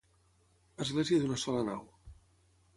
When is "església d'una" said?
0.85-1.39